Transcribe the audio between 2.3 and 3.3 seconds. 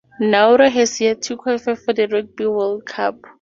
World Cup.